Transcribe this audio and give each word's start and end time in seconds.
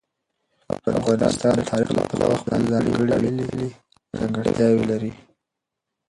افغانستان 0.99 1.53
د 1.57 1.61
تاریخ 1.71 1.89
له 1.97 2.01
پلوه 2.09 2.35
خپله 2.41 2.57
ځانګړې 2.71 2.91
ویاړلې 3.01 3.67
ځانګړتیاوې 4.17 4.83
لري. 4.91 5.11